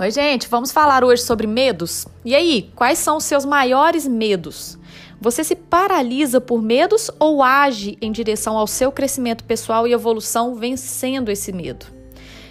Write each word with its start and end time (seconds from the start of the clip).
Oi, 0.00 0.10
gente, 0.10 0.48
vamos 0.48 0.72
falar 0.72 1.04
hoje 1.04 1.20
sobre 1.20 1.46
medos? 1.46 2.06
E 2.24 2.34
aí, 2.34 2.70
quais 2.74 2.98
são 2.98 3.18
os 3.18 3.24
seus 3.24 3.44
maiores 3.44 4.08
medos? 4.08 4.78
Você 5.20 5.44
se 5.44 5.54
paralisa 5.54 6.40
por 6.40 6.62
medos 6.62 7.10
ou 7.18 7.42
age 7.42 7.98
em 8.00 8.10
direção 8.10 8.56
ao 8.56 8.66
seu 8.66 8.90
crescimento 8.90 9.44
pessoal 9.44 9.86
e 9.86 9.92
evolução 9.92 10.54
vencendo 10.54 11.30
esse 11.30 11.52
medo? 11.52 11.84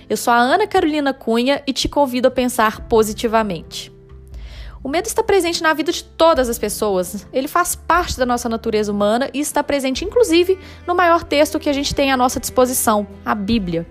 Eu 0.07 0.15
sou 0.15 0.31
a 0.31 0.37
Ana 0.37 0.67
Carolina 0.67 1.11
Cunha 1.11 1.63
e 1.65 1.73
te 1.73 1.89
convido 1.89 2.27
a 2.27 2.31
pensar 2.31 2.81
positivamente. 2.81 3.91
O 4.83 4.87
medo 4.87 5.07
está 5.07 5.23
presente 5.23 5.63
na 5.63 5.73
vida 5.73 5.91
de 5.91 6.03
todas 6.03 6.49
as 6.49 6.59
pessoas. 6.59 7.25
Ele 7.33 7.47
faz 7.47 7.73
parte 7.75 8.15
da 8.15 8.27
nossa 8.27 8.47
natureza 8.47 8.91
humana 8.91 9.27
e 9.33 9.39
está 9.39 9.63
presente, 9.63 10.05
inclusive, 10.05 10.59
no 10.85 10.93
maior 10.93 11.23
texto 11.23 11.59
que 11.59 11.67
a 11.67 11.73
gente 11.73 11.95
tem 11.95 12.11
à 12.11 12.15
nossa 12.15 12.39
disposição, 12.39 13.07
a 13.25 13.33
Bíblia. 13.33 13.87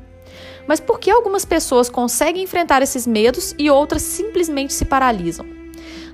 Mas 0.68 0.78
por 0.78 1.00
que 1.00 1.10
algumas 1.10 1.46
pessoas 1.46 1.88
conseguem 1.88 2.42
enfrentar 2.42 2.82
esses 2.82 3.06
medos 3.06 3.54
e 3.58 3.70
outras 3.70 4.02
simplesmente 4.02 4.74
se 4.74 4.84
paralisam? 4.84 5.46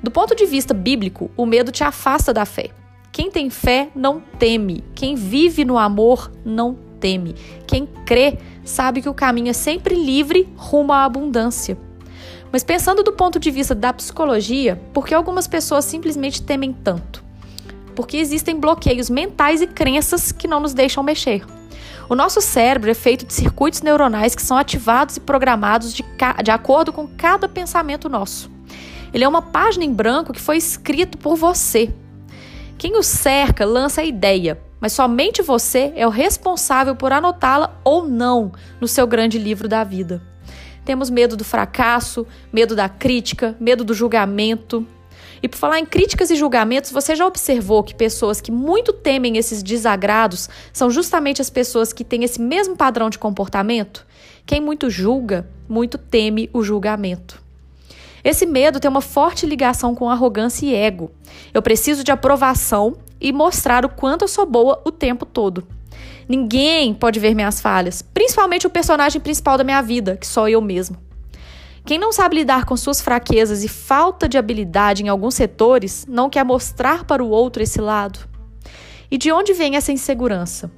Do 0.01 0.13
ponto 0.13 0.37
de 0.37 0.47
vista 0.47 0.73
bíblico, 0.73 1.29
o 1.37 1.45
medo 1.45 1.73
te 1.73 1.83
afasta 1.83 2.33
da 2.33 2.45
fé. 2.45 2.71
Quem 3.11 3.33
tem 3.33 3.51
fé 3.51 3.89
não 3.97 4.21
teme. 4.39 4.85
Quem 4.95 5.17
vive 5.17 5.65
no 5.65 5.77
amor 5.77 6.31
não 6.45 6.79
teme. 7.01 7.35
Quem 7.67 7.87
crê 8.07 8.39
sabe 8.65 9.03
que 9.03 9.09
o 9.09 9.15
caminho 9.15 9.51
é 9.51 9.53
sempre 9.53 9.97
livre 9.97 10.49
rumo 10.57 10.93
à 10.93 11.05
abundância. 11.05 11.77
Mas 12.53 12.63
pensando 12.63 13.03
do 13.03 13.13
ponto 13.13 13.41
de 13.41 13.51
vista 13.51 13.75
da 13.75 13.93
psicologia, 13.93 14.81
por 14.93 15.05
que 15.05 15.15
algumas 15.15 15.49
pessoas 15.49 15.85
simplesmente 15.85 16.41
temem 16.41 16.73
tanto? 16.73 17.25
Porque 17.97 18.17
existem 18.17 18.59
bloqueios 18.61 19.11
mentais 19.11 19.61
e 19.61 19.67
crenças 19.67 20.31
que 20.31 20.47
não 20.47 20.61
nos 20.61 20.75
deixam 20.75 21.03
mexer. 21.03 21.45
O 22.09 22.15
nosso 22.15 22.41
cérebro 22.41 22.91
é 22.91 22.95
feito 22.95 23.25
de 23.25 23.33
circuitos 23.33 23.81
neuronais 23.81 24.35
que 24.35 24.43
são 24.43 24.57
ativados 24.57 25.17
e 25.17 25.21
programados 25.21 25.95
de, 25.95 26.05
de 26.43 26.51
acordo 26.51 26.93
com 26.93 27.07
cada 27.07 27.49
pensamento 27.49 28.09
nosso. 28.09 28.51
Ele 29.13 29.25
é 29.25 29.29
uma 29.29 29.41
página 29.41 29.85
em 29.85 29.93
branco 29.93 30.33
que 30.33 30.41
foi 30.41 30.57
escrito 30.57 31.17
por 31.17 31.37
você. 31.37 31.93
Quem 32.77 32.97
o 32.99 33.03
cerca 33.03 33.65
lança 33.65 34.01
a 34.01 34.05
ideia, 34.05 34.61
mas 34.81 34.93
somente 34.93 35.41
você 35.41 35.93
é 35.97 36.07
o 36.07 36.11
responsável 36.11 36.95
por 36.95 37.13
anotá-la 37.13 37.81
ou 37.85 38.07
não 38.07 38.53
no 38.81 38.89
seu 38.89 39.07
grande 39.07 39.39
livro 39.39 39.69
da 39.69 39.85
vida. 39.85 40.21
Temos 40.85 41.09
medo 41.09 41.37
do 41.37 41.45
fracasso, 41.45 42.27
medo 42.53 42.77
da 42.77 42.89
crítica, 42.89 43.57
medo 43.59 43.85
do 43.85 43.95
julgamento. 43.95 44.87
E 45.45 45.49
por 45.49 45.59
falar 45.59 45.79
em 45.79 45.85
críticas 45.85 46.31
e 46.31 46.37
julgamentos, 46.37 46.91
você 46.91 47.15
já 47.15 47.27
observou 47.27 47.83
que 47.83 47.95
pessoas 47.95 48.41
que 48.41 48.51
muito 48.51 48.95
temem 48.95 49.37
esses 49.37 49.63
desagrados 49.63 50.49
são 50.73 50.91
justamente 50.91 51.43
as 51.43 51.51
pessoas 51.51 51.93
que 51.93 52.03
têm 52.03 52.25
esse 52.25 52.41
mesmo 52.41 52.75
padrão 52.75 53.11
de 53.11 53.19
comportamento? 53.19 54.07
Quem 54.47 54.59
muito 54.59 54.89
julga, 54.89 55.47
muito 55.69 55.99
teme 55.99 56.49
o 56.51 56.63
julgamento. 56.63 57.43
Esse 58.25 58.47
medo 58.47 58.81
tem 58.81 58.91
uma 58.91 59.03
forte 59.03 59.45
ligação 59.45 59.95
com 59.95 60.09
arrogância 60.09 60.65
e 60.65 60.75
ego. 60.75 61.11
Eu 61.53 61.61
preciso 61.61 62.03
de 62.03 62.11
aprovação 62.11 62.97
e 63.21 63.31
mostrar 63.31 63.85
o 63.85 63.91
quanto 63.91 64.23
eu 64.23 64.29
sou 64.29 64.47
boa 64.47 64.81
o 64.83 64.91
tempo 64.91 65.27
todo. 65.27 65.69
Ninguém 66.27 66.95
pode 66.95 67.21
ver 67.21 67.35
minhas 67.35 67.61
falhas, 67.61 68.01
principalmente 68.01 68.67
o 68.67 68.71
personagem 68.71 69.21
principal 69.21 69.59
da 69.59 69.65
minha 69.65 69.83
vida, 69.83 70.17
que 70.17 70.27
sou 70.27 70.49
eu 70.49 70.63
mesmo. 70.63 70.97
Quem 71.87 71.99
não 71.99 72.13
sabe 72.13 72.37
lidar 72.37 72.65
com 72.65 72.77
suas 72.79 73.03
fraquezas 73.03 73.63
e 73.63 73.69
falta 73.69 74.27
de 74.27 74.39
habilidade 74.39 75.03
em 75.03 75.09
alguns 75.09 75.35
setores 75.35 76.07
não 76.09 76.31
quer 76.31 76.43
mostrar 76.43 77.05
para 77.05 77.23
o 77.23 77.29
outro 77.29 77.63
esse 77.63 77.79
lado. 77.79 78.21
E 79.11 79.19
de 79.19 79.31
onde 79.31 79.53
vem 79.53 79.77
essa 79.77 79.93
insegurança? 79.93 80.73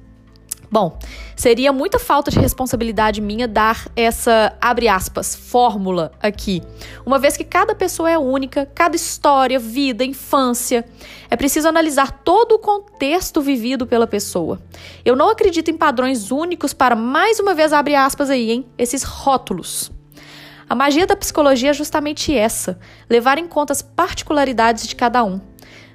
Bom, 0.69 0.99
seria 1.33 1.71
muita 1.71 1.97
falta 1.97 2.29
de 2.29 2.37
responsabilidade 2.37 3.21
minha 3.21 3.47
dar 3.47 3.87
essa, 3.95 4.53
abre 4.59 4.89
aspas, 4.89 5.33
fórmula 5.33 6.11
aqui. 6.21 6.61
Uma 7.05 7.17
vez 7.17 7.37
que 7.37 7.45
cada 7.45 7.73
pessoa 7.73 8.11
é 8.11 8.17
única, 8.17 8.65
cada 8.75 8.97
história, 8.97 9.57
vida, 9.59 10.03
infância, 10.03 10.83
é 11.29 11.37
preciso 11.37 11.69
analisar 11.69 12.19
todo 12.21 12.55
o 12.55 12.59
contexto 12.59 13.41
vivido 13.41 13.87
pela 13.87 14.05
pessoa. 14.05 14.59
Eu 15.05 15.15
não 15.15 15.29
acredito 15.29 15.71
em 15.71 15.77
padrões 15.77 16.31
únicos 16.31 16.73
para, 16.73 16.97
mais 16.97 17.39
uma 17.39 17.53
vez, 17.53 17.71
abre 17.71 17.95
aspas 17.95 18.29
aí, 18.29 18.51
hein? 18.51 18.65
Esses 18.77 19.03
rótulos. 19.03 19.95
A 20.69 20.75
magia 20.75 21.07
da 21.07 21.15
psicologia 21.15 21.69
é 21.69 21.73
justamente 21.73 22.35
essa: 22.35 22.77
levar 23.09 23.37
em 23.37 23.47
conta 23.47 23.71
as 23.71 23.81
particularidades 23.81 24.85
de 24.87 24.95
cada 24.95 25.23
um. 25.23 25.39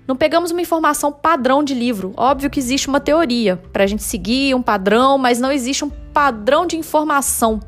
Não 0.06 0.16
pegamos 0.16 0.50
uma 0.50 0.60
informação 0.60 1.12
padrão 1.12 1.62
de 1.62 1.74
livro. 1.74 2.12
Óbvio 2.16 2.50
que 2.50 2.58
existe 2.58 2.88
uma 2.88 2.98
teoria 2.98 3.56
para 3.72 3.84
a 3.84 3.86
gente 3.86 4.02
seguir 4.02 4.54
um 4.54 4.62
padrão, 4.62 5.16
mas 5.16 5.38
não 5.38 5.52
existe 5.52 5.84
um 5.84 5.90
padrão 5.90 6.66
de 6.66 6.76
informação. 6.76 7.60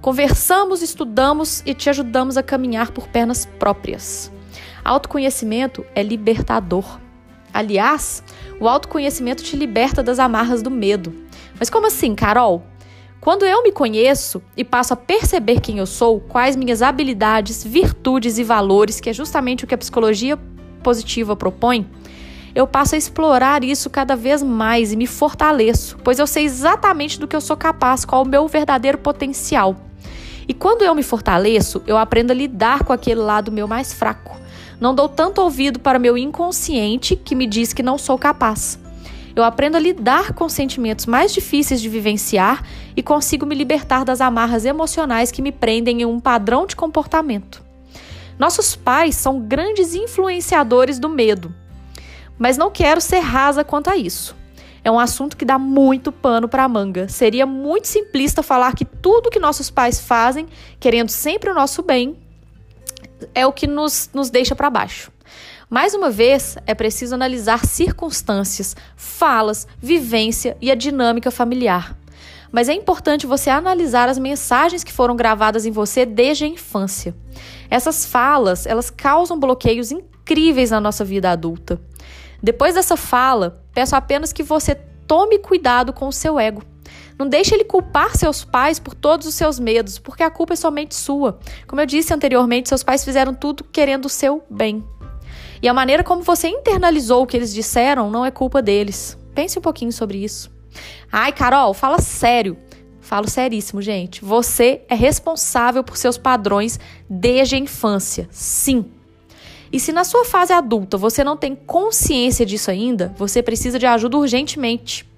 Conversamos, 0.00 0.82
estudamos 0.82 1.62
e 1.66 1.74
te 1.74 1.90
ajudamos 1.90 2.36
a 2.36 2.42
caminhar 2.42 2.90
por 2.90 3.06
pernas 3.06 3.44
próprias. 3.44 4.32
Autoconhecimento 4.82 5.84
é 5.94 6.02
libertador. 6.02 6.98
Aliás, 7.52 8.22
o 8.58 8.66
autoconhecimento 8.66 9.42
te 9.42 9.56
liberta 9.56 10.02
das 10.02 10.18
amarras 10.18 10.62
do 10.62 10.70
medo. 10.70 11.14
Mas 11.58 11.68
como 11.68 11.86
assim, 11.86 12.14
Carol? 12.14 12.64
Quando 13.20 13.44
eu 13.44 13.62
me 13.62 13.70
conheço 13.70 14.42
e 14.56 14.64
passo 14.64 14.94
a 14.94 14.96
perceber 14.96 15.60
quem 15.60 15.76
eu 15.76 15.84
sou, 15.84 16.20
quais 16.20 16.56
minhas 16.56 16.80
habilidades, 16.80 17.62
virtudes 17.62 18.38
e 18.38 18.44
valores, 18.44 18.98
que 18.98 19.10
é 19.10 19.12
justamente 19.12 19.62
o 19.62 19.66
que 19.66 19.74
a 19.74 19.78
psicologia 19.78 20.38
positiva 20.82 21.36
propõe, 21.36 21.86
eu 22.54 22.66
passo 22.66 22.94
a 22.94 22.98
explorar 22.98 23.62
isso 23.62 23.90
cada 23.90 24.16
vez 24.16 24.42
mais 24.42 24.90
e 24.90 24.96
me 24.96 25.06
fortaleço, 25.06 25.98
pois 26.02 26.18
eu 26.18 26.26
sei 26.26 26.44
exatamente 26.46 27.20
do 27.20 27.28
que 27.28 27.36
eu 27.36 27.42
sou 27.42 27.58
capaz, 27.58 28.06
qual 28.06 28.22
o 28.22 28.28
meu 28.28 28.48
verdadeiro 28.48 28.96
potencial. 28.96 29.76
E 30.48 30.54
quando 30.54 30.82
eu 30.82 30.94
me 30.94 31.02
fortaleço, 31.02 31.82
eu 31.86 31.98
aprendo 31.98 32.30
a 32.30 32.34
lidar 32.34 32.84
com 32.84 32.92
aquele 32.92 33.20
lado 33.20 33.52
meu 33.52 33.68
mais 33.68 33.92
fraco. 33.92 34.34
Não 34.80 34.94
dou 34.94 35.10
tanto 35.10 35.42
ouvido 35.42 35.78
para 35.78 35.98
meu 35.98 36.16
inconsciente 36.16 37.14
que 37.14 37.34
me 37.34 37.46
diz 37.46 37.74
que 37.74 37.82
não 37.82 37.98
sou 37.98 38.18
capaz. 38.18 38.78
Eu 39.34 39.44
aprendo 39.44 39.76
a 39.76 39.80
lidar 39.80 40.32
com 40.32 40.48
sentimentos 40.48 41.06
mais 41.06 41.32
difíceis 41.32 41.80
de 41.80 41.88
vivenciar 41.88 42.64
e 42.96 43.02
consigo 43.02 43.46
me 43.46 43.54
libertar 43.54 44.04
das 44.04 44.20
amarras 44.20 44.64
emocionais 44.64 45.30
que 45.30 45.42
me 45.42 45.52
prendem 45.52 46.02
em 46.02 46.04
um 46.04 46.18
padrão 46.18 46.66
de 46.66 46.74
comportamento. 46.76 47.62
Nossos 48.38 48.74
pais 48.74 49.14
são 49.16 49.40
grandes 49.40 49.94
influenciadores 49.94 50.98
do 50.98 51.08
medo, 51.08 51.54
mas 52.38 52.56
não 52.56 52.70
quero 52.70 53.00
ser 53.00 53.20
rasa 53.20 53.62
quanto 53.62 53.90
a 53.90 53.96
isso. 53.96 54.34
É 54.82 54.90
um 54.90 54.98
assunto 54.98 55.36
que 55.36 55.44
dá 55.44 55.58
muito 55.58 56.10
pano 56.10 56.48
para 56.48 56.66
manga. 56.66 57.06
Seria 57.08 57.44
muito 57.44 57.86
simplista 57.86 58.42
falar 58.42 58.74
que 58.74 58.84
tudo 58.84 59.30
que 59.30 59.38
nossos 59.38 59.70
pais 59.70 60.00
fazem, 60.00 60.48
querendo 60.78 61.10
sempre 61.10 61.50
o 61.50 61.54
nosso 61.54 61.82
bem, 61.82 62.16
é 63.34 63.46
o 63.46 63.52
que 63.52 63.66
nos, 63.66 64.08
nos 64.14 64.30
deixa 64.30 64.56
para 64.56 64.70
baixo. 64.70 65.12
Mais 65.70 65.94
uma 65.94 66.10
vez, 66.10 66.56
é 66.66 66.74
preciso 66.74 67.14
analisar 67.14 67.64
circunstâncias, 67.64 68.74
falas, 68.96 69.68
vivência 69.80 70.56
e 70.60 70.68
a 70.68 70.74
dinâmica 70.74 71.30
familiar. 71.30 71.96
Mas 72.50 72.68
é 72.68 72.74
importante 72.74 73.24
você 73.24 73.50
analisar 73.50 74.08
as 74.08 74.18
mensagens 74.18 74.82
que 74.82 74.92
foram 74.92 75.14
gravadas 75.14 75.64
em 75.64 75.70
você 75.70 76.04
desde 76.04 76.44
a 76.44 76.48
infância. 76.48 77.14
Essas 77.70 78.04
falas, 78.04 78.66
elas 78.66 78.90
causam 78.90 79.38
bloqueios 79.38 79.92
incríveis 79.92 80.72
na 80.72 80.80
nossa 80.80 81.04
vida 81.04 81.30
adulta. 81.30 81.80
Depois 82.42 82.74
dessa 82.74 82.96
fala, 82.96 83.62
peço 83.72 83.94
apenas 83.94 84.32
que 84.32 84.42
você 84.42 84.74
tome 85.06 85.38
cuidado 85.38 85.92
com 85.92 86.08
o 86.08 86.12
seu 86.12 86.40
ego. 86.40 86.64
Não 87.16 87.28
deixe 87.28 87.54
ele 87.54 87.64
culpar 87.64 88.16
seus 88.16 88.44
pais 88.44 88.80
por 88.80 88.92
todos 88.92 89.24
os 89.24 89.36
seus 89.36 89.60
medos, 89.60 90.00
porque 90.00 90.24
a 90.24 90.30
culpa 90.30 90.54
é 90.54 90.56
somente 90.56 90.96
sua. 90.96 91.38
Como 91.68 91.80
eu 91.80 91.86
disse 91.86 92.12
anteriormente, 92.12 92.68
seus 92.68 92.82
pais 92.82 93.04
fizeram 93.04 93.32
tudo 93.32 93.62
querendo 93.62 94.06
o 94.06 94.08
seu 94.08 94.42
bem. 94.50 94.82
E 95.62 95.68
a 95.68 95.74
maneira 95.74 96.02
como 96.02 96.22
você 96.22 96.48
internalizou 96.48 97.22
o 97.22 97.26
que 97.26 97.36
eles 97.36 97.52
disseram 97.52 98.10
não 98.10 98.24
é 98.24 98.30
culpa 98.30 98.62
deles. 98.62 99.18
Pense 99.34 99.58
um 99.58 99.62
pouquinho 99.62 99.92
sobre 99.92 100.18
isso. 100.18 100.50
Ai, 101.10 101.32
Carol, 101.32 101.74
fala 101.74 102.00
sério. 102.00 102.56
Falo 103.00 103.28
seríssimo, 103.28 103.82
gente. 103.82 104.24
Você 104.24 104.82
é 104.88 104.94
responsável 104.94 105.82
por 105.82 105.96
seus 105.96 106.16
padrões 106.16 106.78
desde 107.08 107.56
a 107.56 107.58
infância. 107.58 108.28
Sim. 108.30 108.86
E 109.72 109.78
se 109.78 109.92
na 109.92 110.04
sua 110.04 110.24
fase 110.24 110.52
adulta 110.52 110.96
você 110.96 111.22
não 111.22 111.36
tem 111.36 111.54
consciência 111.54 112.46
disso 112.46 112.70
ainda, 112.70 113.12
você 113.16 113.42
precisa 113.42 113.78
de 113.78 113.86
ajuda 113.86 114.16
urgentemente. 114.16 115.08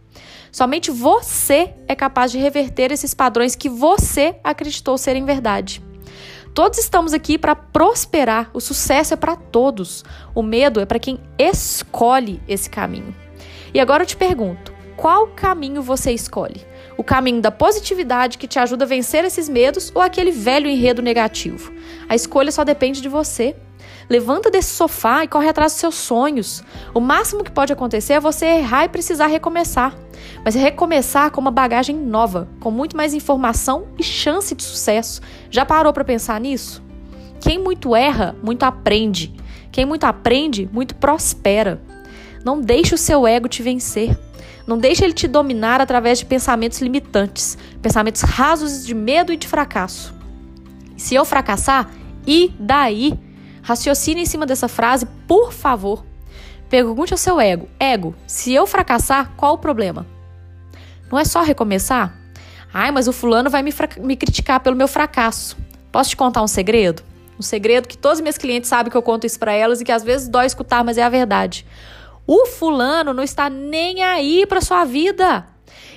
Somente 0.51 0.91
você 0.91 1.73
é 1.89 1.95
capaz 1.95 2.31
de 2.31 2.39
reverter 2.39 2.93
esses 2.93 3.15
padrões 3.15 3.57
que 3.57 3.69
você 3.69 4.37
acreditou 4.45 4.99
serem 4.99 5.25
verdade. 5.25 5.83
Todos 6.55 6.79
estamos 6.79 7.15
aqui 7.15 7.39
para 7.39 7.57
prosperar. 7.57 8.51
O 8.53 8.61
sucesso 8.61 9.15
é 9.15 9.17
para 9.17 9.37
todos. 9.37 10.05
O 10.35 10.43
medo 10.43 10.81
é 10.81 10.87
para 10.87 10.99
quem 10.99 11.19
escolhe 11.39 12.43
esse 12.47 12.69
caminho. 12.69 13.15
E 13.73 13.81
agora 13.81 14.03
eu 14.03 14.07
te 14.07 14.17
pergunto: 14.17 14.73
qual 14.95 15.29
caminho 15.29 15.81
você 15.81 16.13
escolhe? 16.13 16.67
O 16.99 17.03
caminho 17.03 17.41
da 17.41 17.51
positividade 17.51 18.37
que 18.37 18.47
te 18.47 18.59
ajuda 18.59 18.85
a 18.85 18.89
vencer 18.89 19.25
esses 19.25 19.49
medos 19.49 19.91
ou 19.95 20.03
aquele 20.03 20.31
velho 20.31 20.69
enredo 20.69 21.01
negativo? 21.01 21.73
A 22.07 22.15
escolha 22.15 22.53
só 22.53 22.65
depende 22.65 23.01
de 23.01 23.09
você. 23.09 23.57
Levanta 24.09 24.51
desse 24.51 24.75
sofá 24.75 25.25
e 25.25 25.29
corre 25.29 25.49
atrás 25.49 25.73
dos 25.73 25.81
seus 25.81 25.95
sonhos. 25.95 26.63
O 26.95 27.01
máximo 27.01 27.45
que 27.45 27.51
pode 27.51 27.73
acontecer 27.73 28.15
é 28.15 28.21
você 28.21 28.47
errar 28.47 28.85
e 28.85 28.89
precisar 28.89 29.27
recomeçar. 29.27 29.97
Mas 30.45 30.55
recomeçar 30.55 31.31
com 31.31 31.41
uma 31.41 31.51
bagagem 31.51 31.97
nova, 31.97 32.49
com 32.61 32.71
muito 32.71 32.97
mais 32.97 33.15
informação 33.15 33.87
e 33.99 34.03
chance 34.03 34.55
de 34.55 34.63
sucesso. 34.63 35.21
Já 35.51 35.65
parou 35.65 35.93
para 35.93 36.05
pensar 36.05 36.41
nisso? 36.41 36.83
Quem 37.41 37.59
muito 37.59 37.97
erra, 37.97 38.37
muito 38.43 38.63
aprende. 38.65 39.35
Quem 39.71 39.85
muito 39.85 40.05
aprende, 40.05 40.69
muito 40.73 40.95
prospera. 40.95 41.81
Não 42.45 42.61
deixe 42.61 42.95
o 42.95 42.99
seu 42.99 43.27
ego 43.27 43.49
te 43.49 43.63
vencer. 43.63 44.19
Não 44.67 44.79
deixe 44.79 45.05
ele 45.05 45.13
te 45.13 45.27
dominar 45.27 45.81
através 45.81 46.19
de 46.19 46.27
pensamentos 46.27 46.81
limitantes, 46.81 47.59
pensamentos 47.81 48.23
rasos 48.23 48.87
de 48.87 48.95
medo 48.95 49.33
e 49.33 49.37
de 49.37 49.49
fracasso. 49.49 50.15
Se 50.97 51.15
eu 51.15 51.25
fracassar, 51.25 51.91
e 52.27 52.53
daí? 52.59 53.19
Raciocine 53.63 54.23
em 54.23 54.27
cima 54.27 54.45
dessa 54.45 54.69
frase, 54.69 55.07
por 55.27 55.53
favor. 55.53 56.05
Pergunte 56.69 57.13
ao 57.13 57.19
seu 57.19 57.41
ego: 57.41 57.69
Ego, 57.79 58.15
se 58.27 58.53
eu 58.53 58.67
fracassar, 58.67 59.33
qual 59.37 59.55
o 59.55 59.59
problema? 59.59 60.07
Não 61.11 61.19
é 61.19 61.25
só 61.25 61.43
recomeçar? 61.43 62.17
Ai, 62.73 62.91
mas 62.91 63.07
o 63.07 63.13
fulano 63.13 63.51
vai 63.51 63.63
me, 63.63 63.73
me 63.99 64.17
criticar 64.17 64.61
pelo 64.61 64.75
meu 64.75 64.89
fracasso. 64.89 65.57
Posso 65.91 66.11
te 66.11 66.17
contar 66.17 66.43
um 66.43 66.49
segredo? 66.49 67.03
Um 67.39 67.43
segredo 67.43 67.87
que 67.87 67.99
todos 67.99 68.19
os 68.19 68.23
meus 68.23 68.39
clientes 68.39 68.69
sabem 68.69 68.91
que 68.91 68.97
eu 68.97 69.03
conto 69.03 69.27
isso 69.27 69.39
para 69.39 69.53
elas 69.53 69.81
e 69.81 69.85
que 69.85 69.93
às 69.93 70.03
vezes 70.03 70.29
dói 70.29 70.47
escutar, 70.47 70.83
mas 70.83 70.97
é 70.97 71.03
a 71.03 71.09
verdade. 71.09 71.67
O 72.27 72.47
fulano 72.47 73.13
não 73.13 73.23
está 73.23 73.51
nem 73.51 74.03
aí 74.03 74.47
para 74.47 74.61
sua 74.61 74.85
vida. 74.85 75.47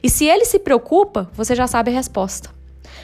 E 0.03 0.09
se 0.09 0.25
ele 0.25 0.45
se 0.45 0.59
preocupa, 0.59 1.29
você 1.33 1.55
já 1.55 1.67
sabe 1.67 1.91
a 1.91 1.93
resposta. 1.93 2.54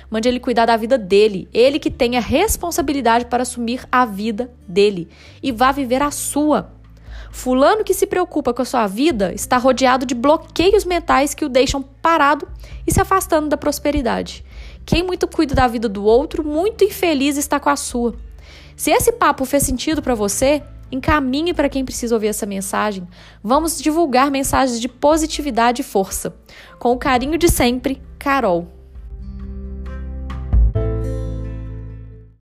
Mande 0.09 0.27
ele 0.27 0.39
cuidar 0.39 0.65
da 0.65 0.77
vida 0.77 0.97
dele, 0.97 1.47
ele 1.53 1.79
que 1.79 1.91
tem 1.91 2.17
a 2.17 2.21
responsabilidade 2.21 3.25
para 3.25 3.43
assumir 3.43 3.87
a 3.91 4.05
vida 4.05 4.51
dele 4.67 5.09
e 5.41 5.51
vá 5.51 5.71
viver 5.71 6.01
a 6.01 6.11
sua. 6.11 6.71
Fulano 7.31 7.83
que 7.83 7.93
se 7.93 8.05
preocupa 8.05 8.53
com 8.53 8.61
a 8.61 8.65
sua 8.65 8.87
vida 8.87 9.33
está 9.33 9.57
rodeado 9.57 10.05
de 10.05 10.13
bloqueios 10.13 10.83
mentais 10.83 11.33
que 11.33 11.45
o 11.45 11.49
deixam 11.49 11.81
parado 11.81 12.47
e 12.85 12.93
se 12.93 12.99
afastando 12.99 13.47
da 13.47 13.57
prosperidade. 13.57 14.43
Quem 14.85 15.03
muito 15.03 15.27
cuida 15.27 15.55
da 15.55 15.67
vida 15.67 15.87
do 15.87 16.03
outro, 16.03 16.43
muito 16.43 16.83
infeliz 16.83 17.37
está 17.37 17.59
com 17.59 17.69
a 17.69 17.75
sua. 17.75 18.15
Se 18.75 18.91
esse 18.91 19.11
papo 19.13 19.45
fez 19.45 19.63
sentido 19.63 20.01
para 20.01 20.15
você, 20.15 20.61
encaminhe 20.91 21.53
para 21.53 21.69
quem 21.69 21.85
precisa 21.85 22.15
ouvir 22.15 22.27
essa 22.27 22.45
mensagem. 22.45 23.07
Vamos 23.43 23.81
divulgar 23.81 24.29
mensagens 24.29 24.81
de 24.81 24.89
positividade 24.89 25.81
e 25.81 25.85
força. 25.85 26.35
Com 26.79 26.91
o 26.91 26.97
carinho 26.97 27.37
de 27.37 27.47
sempre, 27.47 28.01
Carol. 28.19 28.80